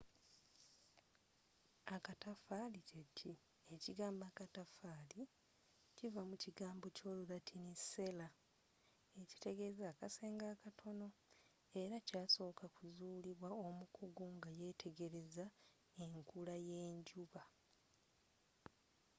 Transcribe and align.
akataffali 1.95 2.79
kyeki? 2.89 3.31
ekigambo 3.75 4.23
akatafaali 4.29 5.21
kiva 5.97 6.21
mu 6.29 6.35
kigambo 6.43 6.85
kyolulatini 6.97 7.73
cella” 7.89 8.27
ekitegeeza 9.21 9.85
akasenge 9.93 10.45
akatono” 10.55 11.07
era 11.81 11.97
kyasoka 12.07 12.65
kuzulibwa 12.77 13.49
omukugu 13.67 14.25
nga 14.35 14.49
yetegereza 14.61 15.45
enkula 16.03 16.55
yenjuba 16.69 17.43